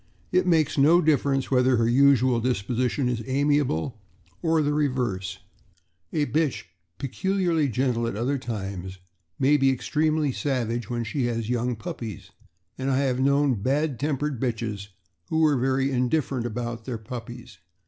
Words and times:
It 0.31 0.47
makes 0.47 0.79
no 0.79 0.99
difference 0.99 1.51
whether 1.51 1.77
her 1.77 1.87
usual 1.87 2.39
disposition 2.39 3.07
is 3.07 3.21
amiable 3.27 4.01
or 4.41 4.63
the 4.63 4.73
reverse, 4.73 5.37
a 6.11 6.25
bitch 6.25 6.63
peculiarly 6.97 7.69
gentle 7.69 8.07
at 8.07 8.15
other 8.15 8.39
times 8.39 8.97
may 9.37 9.57
be 9.57 9.69
extremely 9.69 10.31
savage 10.31 10.89
when 10.89 11.03
she 11.03 11.25
has 11.27 11.49
young 11.51 11.75
puppies; 11.75 12.31
and 12.79 12.89
I 12.89 12.97
have 13.01 13.19
known 13.19 13.61
bad 13.61 13.99
tempered 13.99 14.41
bitches 14.41 14.87
who 15.29 15.41
were 15.41 15.55
very 15.55 15.91
indifferent 15.91 16.47
about 16.47 16.85
their 16.85 16.97
puppies. 16.97 17.59